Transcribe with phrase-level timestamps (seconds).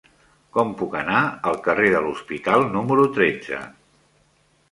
[0.55, 1.19] Com puc anar
[1.49, 3.59] al carrer de l'Hospital número tretze?